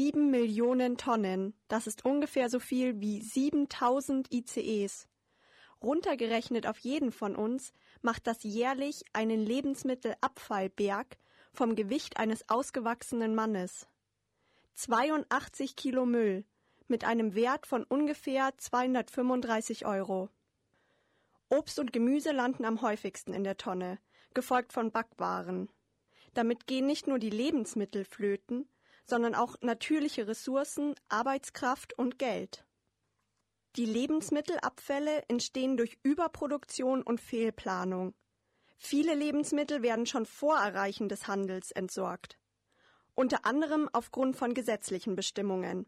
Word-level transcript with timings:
sieben 0.00 0.30
Millionen 0.30 0.96
Tonnen. 0.96 1.52
Das 1.68 1.86
ist 1.86 2.06
ungefähr 2.06 2.48
so 2.48 2.58
viel 2.58 3.02
wie 3.02 3.20
7000 3.20 4.32
ICEs. 4.32 5.06
Runtergerechnet 5.82 6.66
auf 6.66 6.78
jeden 6.78 7.12
von 7.12 7.36
uns 7.36 7.74
macht 8.00 8.26
das 8.26 8.42
jährlich 8.42 9.04
einen 9.12 9.44
Lebensmittelabfallberg 9.44 11.18
vom 11.52 11.74
Gewicht 11.76 12.16
eines 12.16 12.48
ausgewachsenen 12.48 13.34
Mannes. 13.34 13.88
82 14.76 15.76
Kilo 15.76 16.06
Müll 16.06 16.46
mit 16.88 17.04
einem 17.04 17.34
Wert 17.34 17.66
von 17.66 17.84
ungefähr 17.84 18.56
235 18.56 19.84
Euro. 19.84 20.30
Obst 21.50 21.78
und 21.78 21.92
Gemüse 21.92 22.32
landen 22.32 22.64
am 22.64 22.80
häufigsten 22.80 23.34
in 23.34 23.44
der 23.44 23.58
Tonne, 23.58 23.98
gefolgt 24.32 24.72
von 24.72 24.92
Backwaren. 24.92 25.68
Damit 26.32 26.66
gehen 26.66 26.86
nicht 26.86 27.06
nur 27.06 27.18
die 27.18 27.28
Lebensmittel 27.28 28.06
flöten, 28.06 28.66
sondern 29.06 29.34
auch 29.34 29.56
natürliche 29.60 30.26
Ressourcen, 30.28 30.94
Arbeitskraft 31.08 31.96
und 31.98 32.18
Geld. 32.18 32.64
Die 33.76 33.84
Lebensmittelabfälle 33.84 35.22
entstehen 35.28 35.76
durch 35.76 35.98
Überproduktion 36.02 37.02
und 37.02 37.20
Fehlplanung. 37.20 38.14
Viele 38.76 39.14
Lebensmittel 39.14 39.82
werden 39.82 40.06
schon 40.06 40.26
vor 40.26 40.56
Erreichen 40.56 41.08
des 41.08 41.28
Handels 41.28 41.70
entsorgt. 41.70 42.38
Unter 43.14 43.44
anderem 43.44 43.88
aufgrund 43.92 44.36
von 44.36 44.54
gesetzlichen 44.54 45.14
Bestimmungen. 45.14 45.86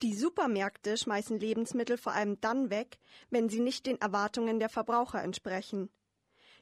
Die 0.00 0.14
Supermärkte 0.14 0.96
schmeißen 0.96 1.38
Lebensmittel 1.38 1.98
vor 1.98 2.12
allem 2.12 2.40
dann 2.40 2.70
weg, 2.70 2.98
wenn 3.30 3.48
sie 3.48 3.60
nicht 3.60 3.86
den 3.86 4.00
Erwartungen 4.00 4.58
der 4.58 4.68
Verbraucher 4.68 5.22
entsprechen. 5.22 5.90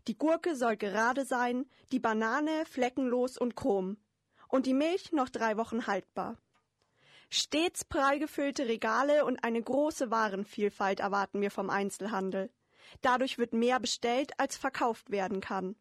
Die 0.09 0.17
Gurke 0.19 0.57
soll 0.57 0.77
gerade 0.77 1.25
sein, 1.25 1.67
die 1.93 2.01
Banane 2.01 2.65
fleckenlos 2.67 3.39
und 3.39 3.55
chrom 3.55 3.99
und 4.51 4.67
die 4.67 4.75
Milch 4.75 5.13
noch 5.13 5.29
drei 5.29 5.57
Wochen 5.57 5.87
haltbar. 5.87 6.37
Stets 7.31 7.85
prall 7.85 8.19
gefüllte 8.19 8.67
Regale 8.67 9.25
und 9.25 9.45
eine 9.45 9.63
große 9.63 10.11
Warenvielfalt 10.11 11.01
erwarten 11.01 11.41
wir 11.41 11.51
vom 11.51 11.71
Einzelhandel. 11.71 12.51
Dadurch 13.03 13.39
wird 13.39 13.53
mehr 13.53 13.79
bestellt, 13.79 14.33
als 14.39 14.57
verkauft 14.57 15.11
werden 15.11 15.41
kann. 15.41 15.77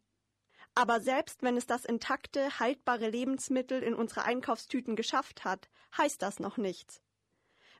Aber 0.76 1.00
selbst 1.00 1.42
wenn 1.42 1.56
es 1.56 1.66
das 1.66 1.84
intakte, 1.84 2.60
haltbare 2.60 3.08
Lebensmittel 3.10 3.82
in 3.82 3.94
unsere 3.94 4.24
Einkaufstüten 4.24 4.94
geschafft 4.94 5.44
hat, 5.44 5.68
heißt 5.96 6.22
das 6.22 6.38
noch 6.38 6.56
nichts. 6.56 7.02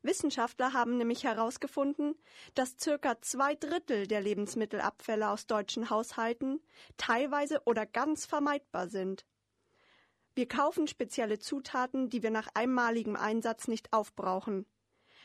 Wissenschaftler 0.03 0.73
haben 0.73 0.97
nämlich 0.97 1.25
herausgefunden, 1.25 2.17
dass 2.55 2.77
circa 2.81 3.21
zwei 3.21 3.55
Drittel 3.55 4.07
der 4.07 4.21
Lebensmittelabfälle 4.21 5.29
aus 5.29 5.47
deutschen 5.47 5.91
Haushalten 5.91 6.61
teilweise 6.97 7.63
oder 7.67 7.87
ganz 7.87 8.27
vermeidbar 8.27 8.89
sind. 8.89 9.27
Wir 10.41 10.49
kaufen 10.49 10.87
spezielle 10.87 11.39
Zutaten, 11.39 12.09
die 12.09 12.23
wir 12.23 12.31
nach 12.31 12.49
einmaligem 12.55 13.15
Einsatz 13.15 13.69
nicht 13.69 13.93
aufbrauchen. 13.93 14.65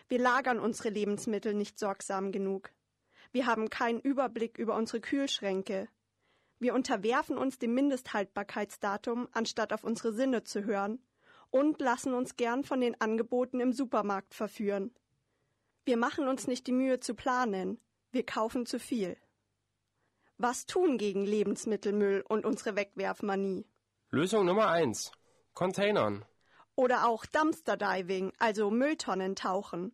Wir 0.10 0.20
lagern 0.20 0.60
unsere 0.60 0.90
Lebensmittel 0.90 1.54
nicht 1.54 1.80
sorgsam 1.80 2.34
genug. 2.34 2.74
Wir 3.32 3.46
haben 3.46 3.70
keinen 3.70 4.02
Überblick 4.02 4.58
über 4.58 4.76
unsere 4.76 5.00
Kühlschränke. 5.00 5.88
Wir 6.60 6.74
unterwerfen 6.74 7.38
uns 7.38 7.58
dem 7.58 7.74
Mindesthaltbarkeitsdatum, 7.74 9.30
anstatt 9.32 9.72
auf 9.72 9.86
unsere 9.86 10.12
Sinne 10.12 10.44
zu 10.44 10.66
hören 10.66 11.02
und 11.50 11.80
lassen 11.80 12.14
uns 12.14 12.36
gern 12.36 12.66
von 12.66 12.82
den 12.82 13.00
Angeboten 13.00 13.62
im 13.62 13.72
Supermarkt 13.72 14.34
verführen. 14.34 14.94
Wir 15.86 15.96
machen 15.96 16.28
uns 16.28 16.46
nicht 16.46 16.68
die 16.68 16.74
Mühe 16.74 17.00
zu 17.00 17.16
planen, 17.16 17.80
wir 18.12 18.26
kaufen 18.26 18.66
zu 18.66 18.80
viel. 18.80 19.16
Was 20.38 20.66
tun 20.66 20.98
gegen 20.98 21.24
Lebensmittelmüll 21.24 22.22
und 22.28 22.46
unsere 22.46 22.76
Wegwerfmanie? 22.76 23.66
Lösung 24.12 24.46
Nummer 24.46 24.70
eins: 24.70 25.12
Containern. 25.54 26.24
Oder 26.76 27.08
auch 27.08 27.26
Dumpster 27.26 27.76
Diving, 27.76 28.32
also 28.38 28.70
Mülltonnen 28.70 29.36
tauchen. 29.36 29.94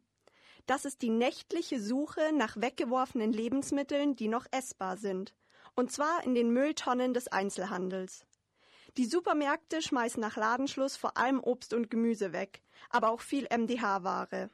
Das 0.68 0.86
ist 0.86 1.02
die 1.02 1.10
nächtliche 1.10 1.82
Suche 1.82 2.32
nach 2.34 2.58
weggeworfenen 2.58 3.32
Lebensmitteln, 3.32 4.16
die 4.16 4.28
noch 4.28 4.46
essbar 4.52 4.98
sind. 4.98 5.34
Und 5.76 5.92
zwar 5.92 6.24
in 6.24 6.36
den 6.36 6.52
Mülltonnen 6.52 7.14
des 7.14 7.30
Einzelhandels. 7.30 8.26
Die 8.98 9.06
Supermärkte 9.06 9.82
schmeißen 9.82 10.20
nach 10.20 10.36
Ladenschluss 10.36 10.98
vor 10.98 11.18
allem 11.18 11.40
Obst 11.40 11.74
und 11.74 11.90
Gemüse 11.90 12.34
weg, 12.34 12.62
aber 12.90 13.10
auch 13.10 13.22
viel 13.22 13.48
MDH-Ware. 13.50 14.50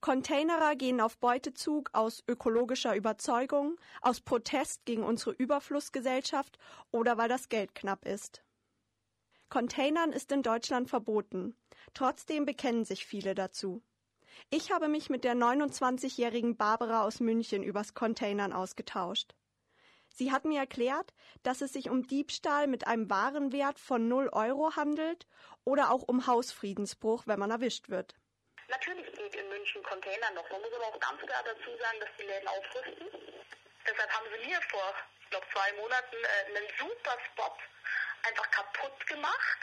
Containerer 0.00 0.76
gehen 0.76 1.00
auf 1.00 1.18
Beutezug 1.18 1.90
aus 1.92 2.22
ökologischer 2.28 2.94
Überzeugung, 2.94 3.80
aus 4.00 4.20
Protest 4.20 4.84
gegen 4.84 5.02
unsere 5.02 5.32
Überflussgesellschaft 5.32 6.58
oder 6.90 7.18
weil 7.18 7.28
das 7.28 7.48
Geld 7.48 7.74
knapp 7.74 8.04
ist. 8.06 8.42
Containern 9.50 10.12
ist 10.12 10.30
in 10.30 10.42
Deutschland 10.42 10.88
verboten. 10.88 11.56
Trotzdem 11.92 12.46
bekennen 12.46 12.84
sich 12.84 13.04
viele 13.04 13.34
dazu. 13.34 13.82
Ich 14.48 14.70
habe 14.70 14.88
mich 14.88 15.10
mit 15.10 15.24
der 15.24 15.34
29-jährigen 15.34 16.56
Barbara 16.56 17.04
aus 17.04 17.18
München 17.18 17.64
übers 17.64 17.92
Containern 17.94 18.52
ausgetauscht. 18.52 19.34
Sie 20.14 20.30
hat 20.30 20.44
mir 20.44 20.60
erklärt, 20.60 21.12
dass 21.42 21.62
es 21.62 21.72
sich 21.72 21.90
um 21.90 22.06
Diebstahl 22.06 22.68
mit 22.68 22.86
einem 22.86 23.10
Warenwert 23.10 23.80
von 23.80 24.06
0 24.08 24.28
Euro 24.32 24.76
handelt 24.76 25.26
oder 25.64 25.90
auch 25.90 26.02
um 26.02 26.26
Hausfriedensbruch, 26.28 27.24
wenn 27.26 27.38
man 27.38 27.50
erwischt 27.50 27.88
wird. 27.88 28.14
Natürlich 28.68 29.12
geht 29.12 29.34
in 29.34 29.48
München 29.48 29.82
Container 29.82 30.30
noch. 30.34 30.48
Man 30.50 30.60
muss 30.60 30.72
aber 30.74 30.86
auch 30.86 31.00
ganz 31.00 31.20
klar 31.22 31.42
dazu 31.44 31.70
sagen, 31.76 31.98
dass 31.98 32.10
die 32.18 32.22
Läden 32.22 32.48
aufrüsten. 32.48 33.08
Deshalb 33.84 34.10
haben 34.10 34.26
sie 34.30 34.46
mir 34.46 34.60
vor, 34.70 34.94
ich 35.22 35.30
glaube, 35.30 35.46
zwei 35.52 35.72
Monaten 35.72 36.16
äh, 36.16 36.56
einen 36.56 36.68
super 36.78 37.16
Spot 37.32 37.56
einfach 38.26 38.50
kaputt 38.50 39.06
gemacht. 39.06 39.58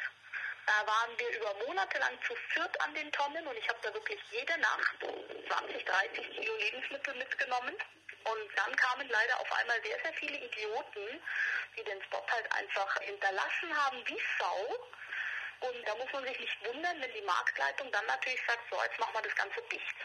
Da 0.66 0.86
waren 0.86 1.18
wir 1.18 1.30
über 1.38 1.54
Monate 1.66 1.98
lang 2.00 2.18
zu 2.28 2.36
viert 2.52 2.82
an 2.82 2.94
den 2.94 3.12
Tonnen 3.12 3.48
und 3.48 3.56
ich 3.56 3.68
habe 3.70 3.80
da 3.82 3.94
wirklich 3.94 4.20
jede 4.32 4.58
Nacht 4.60 4.98
20, 5.48 5.86
30 5.86 6.30
Kilo 6.36 6.56
Lebensmittel 6.58 7.16
mitgenommen. 7.16 7.74
Und 8.28 8.50
dann 8.58 8.76
kamen 8.76 9.08
leider 9.08 9.40
auf 9.40 9.52
einmal 9.54 9.82
sehr, 9.84 9.98
sehr 10.04 10.14
viele 10.14 10.38
Idioten, 10.38 11.22
die 11.78 11.84
den 11.84 12.02
Spot 12.04 12.24
halt 12.30 12.52
einfach 12.52 13.00
hinterlassen 13.00 13.78
haben 13.78 13.98
wie 14.08 14.20
Sau. 14.38 15.70
Und 15.70 15.88
da 15.88 15.96
muss 15.96 16.12
man 16.12 16.26
sich 16.26 16.38
nicht 16.38 16.66
wundern, 16.66 17.02
wenn 17.02 17.14
die 17.14 17.22
Marktleitung 17.22 17.90
dann 17.92 18.06
natürlich 18.06 18.42
sagt, 18.46 18.64
so, 18.70 18.78
jetzt 18.84 19.00
machen 19.00 19.14
wir 19.14 19.22
das 19.22 19.36
Ganze 19.36 19.62
dicht. 19.72 19.96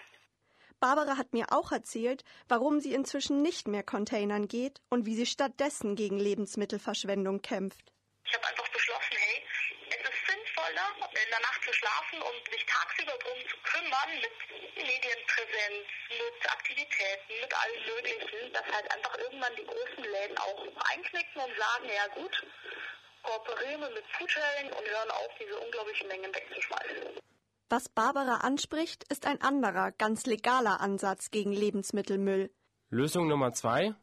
Barbara 0.79 1.17
hat 1.17 1.33
mir 1.33 1.47
auch 1.51 1.73
erzählt, 1.73 2.25
warum 2.49 2.81
sie 2.81 2.95
inzwischen 2.95 3.43
nicht 3.43 3.69
mehr 3.69 3.83
Containern 3.83 4.49
geht 4.49 4.81
und 4.89 5.07
wie 5.07 5.15
sie 5.15 5.27
stattdessen 5.27 5.95
gegen 5.95 6.19
Lebensmittelverschwendung 6.19 7.43
kämpft. 7.43 7.93
Ich 8.25 8.33
habe 8.35 8.47
einfach 8.47 8.69
beschlossen, 8.69 9.17
hey, 9.19 9.43
es 9.91 9.97
ist 9.97 10.21
sinnvoller, 10.27 10.89
in 11.11 11.31
der 11.31 11.41
Nacht 11.41 11.63
zu 11.65 11.73
schlafen 11.73 12.23
und 12.23 12.41
sich 12.51 12.65
tagsüber 12.67 13.17
drum 13.19 13.39
zu 13.51 13.57
kümmern 13.67 14.11
mit 14.21 14.35
Medienpräsenz, 14.77 15.85
mit 16.09 16.51
Aktivitäten, 16.51 17.33
mit 17.41 17.53
allem 17.53 17.81
Möglichen, 17.87 18.53
dass 18.53 18.67
halt 18.73 18.91
einfach 18.91 19.19
irgendwann 19.19 19.55
die 19.57 19.67
großen 19.67 20.05
Läden 20.05 20.39
auch 20.39 20.61
einknicken 20.91 21.43
und 21.43 21.53
sagen, 21.57 21.87
ja 21.91 22.07
gut, 22.15 22.35
kooperieren 23.23 23.81
wir 23.81 23.91
mit 23.91 24.07
Foodsharing 24.17 24.73
und 24.73 24.87
hören 24.89 25.11
auf, 25.11 25.31
diese 25.39 25.59
unglaublichen 25.59 26.09
Mengen 26.09 26.35
wegzuschmeißen. 26.35 27.21
Was 27.69 27.89
Barbara 27.89 28.45
anspricht, 28.45 29.05
ist 29.11 29.27
ein 29.27 29.41
anderer, 29.41 29.93
ganz 29.93 30.27
legaler 30.27 30.81
Ansatz 30.81 31.31
gegen 31.31 31.53
Lebensmittelmüll. 31.53 32.51
Lösung 32.91 33.29
Nummer 33.29 33.53
zwei: 33.53 33.95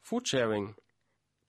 Foodsharing. 0.00 0.76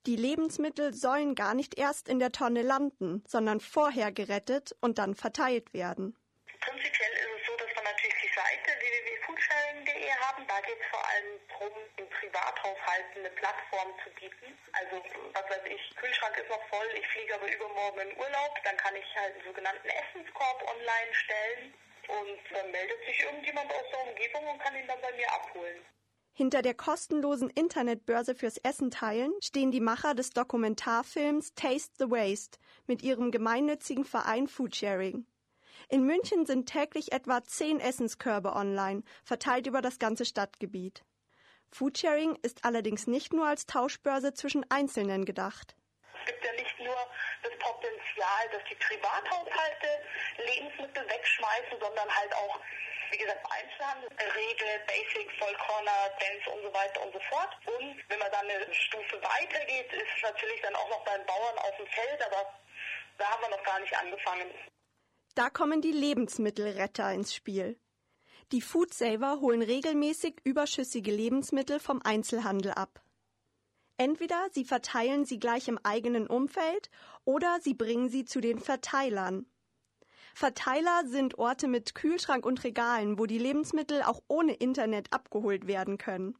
Die 0.06 0.16
Lebensmittel 0.16 0.92
sollen 0.94 1.36
gar 1.36 1.54
nicht 1.54 1.78
erst 1.78 2.08
in 2.08 2.18
der 2.18 2.32
Tonne 2.32 2.62
landen, 2.62 3.22
sondern 3.24 3.60
vorher 3.60 4.10
gerettet 4.10 4.74
und 4.80 4.98
dann 4.98 5.14
verteilt 5.14 5.72
werden. 5.72 6.18
Prinzipiell 6.58 7.12
ist 7.22 7.30
es 7.38 7.46
so, 7.46 7.54
dass 7.54 7.70
wir 7.70 7.86
natürlich 7.86 8.18
die 8.18 8.34
Seite 8.34 8.68
www.foodsharing.de 8.82 10.10
haben. 10.26 10.42
Da 10.48 10.58
geht 10.66 10.74
es 10.74 10.86
vor 10.90 11.06
allem 11.06 11.38
darum, 11.46 11.74
in 12.02 12.08
Privathaushalten 12.10 13.18
eine 13.22 13.30
Plattform 13.30 13.94
zu 14.02 14.10
bieten. 14.18 14.58
Also, 14.74 14.98
was 15.38 15.46
weiß 15.46 15.70
ich, 15.70 15.82
Kühlschrank 15.94 16.34
ist 16.36 16.50
noch 16.50 16.66
voll, 16.66 16.88
ich 16.98 17.06
fliege 17.06 17.34
aber 17.38 17.46
übermorgen 17.46 18.00
in 18.02 18.18
Urlaub, 18.18 18.58
dann 18.64 18.76
kann 18.78 18.96
ich 18.98 19.06
halt 19.14 19.38
einen 19.38 19.46
sogenannten 19.46 19.86
Essenskorb 19.86 20.66
online 20.66 21.14
stellen 21.14 21.74
und 22.10 22.42
dann 22.50 22.70
meldet 22.74 22.98
sich 23.06 23.22
irgendjemand 23.22 23.70
aus 23.70 23.86
der 23.86 24.02
Umgebung 24.02 24.50
und 24.50 24.58
kann 24.58 24.74
ihn 24.74 24.86
dann 24.90 25.00
bei 25.00 25.12
mir 25.14 25.30
abholen. 25.30 25.78
Hinter 26.34 26.62
der 26.62 26.74
kostenlosen 26.74 27.50
Internetbörse 27.50 28.34
fürs 28.34 28.56
Essen 28.56 28.90
teilen 28.90 29.32
stehen 29.42 29.70
die 29.70 29.80
Macher 29.80 30.14
des 30.14 30.30
Dokumentarfilms 30.30 31.54
Taste 31.54 31.92
the 31.98 32.10
Waste 32.10 32.58
mit 32.86 33.02
ihrem 33.02 33.30
gemeinnützigen 33.30 34.06
Verein 34.06 34.48
Foodsharing. 34.48 35.26
In 35.90 36.04
München 36.06 36.46
sind 36.46 36.66
täglich 36.66 37.12
etwa 37.12 37.44
zehn 37.44 37.80
Essenskörbe 37.80 38.54
online, 38.54 39.02
verteilt 39.24 39.66
über 39.66 39.82
das 39.82 39.98
ganze 39.98 40.24
Stadtgebiet. 40.24 41.04
Foodsharing 41.70 42.38
ist 42.40 42.64
allerdings 42.64 43.06
nicht 43.06 43.34
nur 43.34 43.46
als 43.46 43.66
Tauschbörse 43.66 44.32
zwischen 44.32 44.64
Einzelnen 44.70 45.26
gedacht. 45.26 45.76
Es 46.18 46.32
gibt 46.32 46.44
ja 46.44 46.52
nicht 46.52 46.78
nur 46.78 46.96
das 47.42 47.52
Potenzial, 47.58 48.48
dass 48.52 48.62
die 48.70 48.76
Privathaushalte 48.76 49.88
Lebensmittel 50.46 51.04
wegschmeißen, 51.08 51.78
sondern 51.78 52.08
halt 52.08 52.34
auch 52.36 52.60
wie 53.12 53.18
gesagt, 53.18 53.44
Einzelhandel, 53.44 54.08
Regel, 54.08 54.72
Basic, 54.88 55.30
Vollkorner, 55.38 56.10
Dance 56.18 56.50
und 56.50 56.62
so 56.62 56.72
weiter 56.72 57.04
und 57.04 57.12
so 57.12 57.20
fort. 57.28 57.52
Und 57.66 57.96
wenn 58.08 58.18
man 58.18 58.32
dann 58.32 58.48
eine 58.48 58.74
Stufe 58.74 59.20
weiter 59.22 59.64
geht, 59.66 59.92
ist 59.92 60.08
es 60.16 60.22
natürlich 60.22 60.60
dann 60.62 60.74
auch 60.74 60.88
noch 60.88 61.04
beim 61.04 61.24
Bauern 61.26 61.58
auf 61.58 61.76
dem 61.76 61.86
Feld, 61.86 62.22
aber 62.26 62.48
da 63.18 63.30
haben 63.30 63.42
wir 63.42 63.56
noch 63.56 63.64
gar 63.64 63.78
nicht 63.80 63.96
angefangen. 63.96 64.50
Da 65.34 65.50
kommen 65.50 65.80
die 65.80 65.92
Lebensmittelretter 65.92 67.12
ins 67.12 67.34
Spiel. 67.34 67.78
Die 68.50 68.60
Foodsaver 68.60 69.40
holen 69.40 69.62
regelmäßig 69.62 70.40
überschüssige 70.44 71.10
Lebensmittel 71.10 71.80
vom 71.80 72.02
Einzelhandel 72.02 72.72
ab. 72.72 73.02
Entweder 73.96 74.48
sie 74.52 74.64
verteilen 74.64 75.24
sie 75.24 75.38
gleich 75.38 75.68
im 75.68 75.78
eigenen 75.82 76.26
Umfeld 76.26 76.90
oder 77.24 77.60
sie 77.60 77.74
bringen 77.74 78.08
sie 78.08 78.24
zu 78.24 78.40
den 78.40 78.58
Verteilern. 78.58 79.46
Verteiler 80.34 81.02
sind 81.06 81.38
Orte 81.38 81.68
mit 81.68 81.94
Kühlschrank 81.94 82.46
und 82.46 82.64
Regalen, 82.64 83.18
wo 83.18 83.26
die 83.26 83.38
Lebensmittel 83.38 84.02
auch 84.02 84.22
ohne 84.28 84.54
Internet 84.54 85.12
abgeholt 85.12 85.66
werden 85.66 85.98
können. 85.98 86.36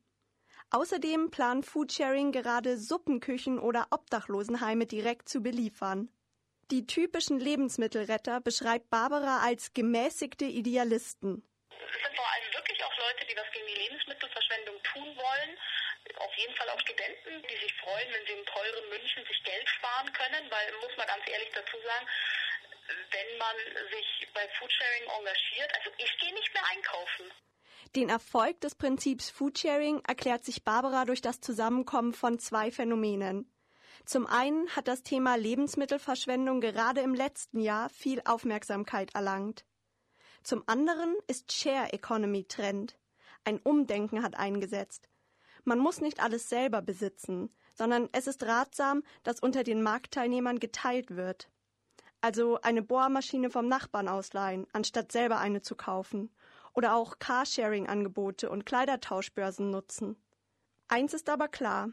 Außerdem 0.71 1.31
plant 1.31 1.67
Foodsharing 1.67 2.33
gerade 2.33 2.79
Suppenküchen 2.79 3.59
oder 3.59 3.89
Obdachlosenheime 3.91 4.87
direkt 4.87 5.29
zu 5.29 5.43
beliefern. 5.43 6.09
Die 6.71 6.87
typischen 6.87 7.39
Lebensmittelretter 7.39 8.41
beschreibt 8.41 8.89
Barbara 8.89 9.45
als 9.45 9.75
gemäßigte 9.75 10.47
Idealisten. 10.47 11.45
Es 11.69 12.01
sind 12.01 12.17
vor 12.17 12.25
allem 12.25 12.49
wirklich 12.57 12.81
auch 12.85 12.97
Leute, 12.97 13.27
die 13.29 13.37
was 13.37 13.53
gegen 13.53 13.67
die 13.67 13.81
Lebensmittelverschwendung 13.85 14.77
tun 14.95 15.13
wollen. 15.13 15.51
Auf 16.17 16.35
jeden 16.37 16.55
Fall 16.57 16.69
auch 16.71 16.81
Studenten, 16.81 17.45
die 17.45 17.59
sich 17.61 17.75
freuen, 17.85 18.09
wenn 18.09 18.25
sie 18.25 18.33
in 18.33 18.47
teuren 18.47 18.89
München 18.89 19.25
sich 19.29 19.45
Geld 19.45 19.69
sparen 19.69 20.11
können, 20.15 20.49
weil, 20.49 20.73
muss 20.81 20.97
man 20.97 21.07
ganz 21.07 21.23
ehrlich 21.29 21.53
dazu 21.53 21.77
sagen, 21.85 22.07
wenn 22.89 23.39
man 23.39 23.57
sich 23.91 24.29
bei 24.35 24.49
Foodsharing 24.59 25.05
engagiert, 25.19 25.71
also 25.79 25.91
ich 25.99 26.19
gehe 26.19 26.35
nicht 26.35 26.53
mehr 26.55 26.65
einkaufen. 26.75 27.33
Den 27.95 28.09
Erfolg 28.09 28.61
des 28.61 28.75
Prinzips 28.75 29.31
Foodsharing 29.31 30.03
erklärt 30.07 30.45
sich 30.45 30.65
Barbara 30.65 31.05
durch 31.05 31.21
das 31.21 31.41
Zusammenkommen 31.41 32.15
von 32.15 32.39
zwei 32.39 32.71
Phänomenen. 32.71 33.53
Zum 34.05 34.27
einen 34.27 34.69
hat 34.75 34.89
das 34.89 35.03
Thema 35.03 35.37
Lebensmittelverschwendung 35.37 36.61
gerade 36.61 37.03
im 37.03 37.15
letzten 37.15 37.61
Jahr 37.61 37.89
viel 37.89 38.23
Aufmerksamkeit 38.25 39.15
erlangt. 39.15 39.65
Zum 40.43 40.65
anderen 40.67 41.15
ist 41.29 41.53
Share 41.53 41.93
Economy 41.93 42.45
Trend. 42.45 42.99
Ein 43.45 43.61
Umdenken 43.61 44.23
hat 44.23 44.37
eingesetzt. 44.37 45.09
Man 45.65 45.79
muss 45.79 46.01
nicht 46.01 46.21
alles 46.21 46.49
selber 46.49 46.83
besitzen, 46.83 47.55
sondern 47.75 48.09
es 48.13 48.27
ist 48.27 48.43
ratsam, 48.43 49.05
dass 49.23 49.41
unter 49.41 49.63
den 49.63 49.83
Marktteilnehmern 49.83 50.59
geteilt 50.59 51.15
wird. 51.15 51.49
Also 52.23 52.59
eine 52.63 52.81
Bohrmaschine 52.83 53.51
vom 53.51 53.69
Nachbarn 53.69 54.09
ausleihen, 54.09 54.67
anstatt 54.73 55.13
selber 55.13 55.39
eine 55.39 55.61
zu 55.61 55.77
kaufen. 55.77 56.31
Oder 56.73 56.95
auch 56.95 57.19
Carsharing-Angebote 57.19 58.49
und 58.49 58.65
Kleidertauschbörsen 58.65 59.71
nutzen. 59.71 60.17
Eins 60.89 61.13
ist 61.13 61.29
aber 61.29 61.49
klar, 61.49 61.91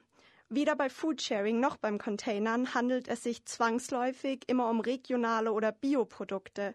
Weder 0.51 0.75
bei 0.75 0.89
Foodsharing 0.89 1.59
noch 1.59 1.77
beim 1.77 1.99
Containern 1.99 2.73
handelt 2.73 3.07
es 3.07 3.21
sich 3.21 3.45
zwangsläufig 3.45 4.45
immer 4.47 4.67
um 4.67 4.79
regionale 4.79 5.51
oder 5.51 5.71
Bioprodukte. 5.71 6.73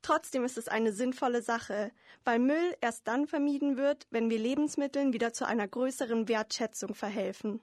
Trotzdem 0.00 0.44
ist 0.44 0.56
es 0.56 0.68
eine 0.68 0.92
sinnvolle 0.92 1.42
Sache, 1.42 1.92
weil 2.24 2.38
Müll 2.38 2.74
erst 2.80 3.06
dann 3.06 3.26
vermieden 3.26 3.76
wird, 3.76 4.06
wenn 4.10 4.30
wir 4.30 4.38
Lebensmitteln 4.38 5.12
wieder 5.12 5.34
zu 5.34 5.46
einer 5.46 5.68
größeren 5.68 6.26
Wertschätzung 6.26 6.94
verhelfen. 6.94 7.60